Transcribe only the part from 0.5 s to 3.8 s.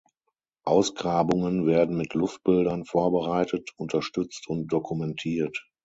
Ausgrabungen werden mit Luftbildern vorbereitet,